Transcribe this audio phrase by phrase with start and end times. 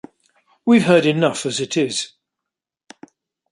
[0.65, 2.13] We’ve heard enough as it is.